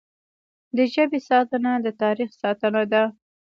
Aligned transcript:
د 0.75 0.77
ژبې 0.93 1.19
ساتنه 1.29 1.71
د 1.85 1.87
تاریخ 2.01 2.29
ساتنه 2.41 2.81
ده. 2.91 3.03